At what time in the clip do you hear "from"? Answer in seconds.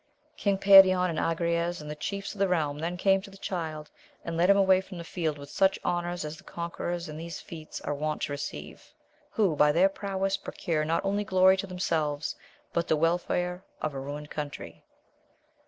4.81-4.97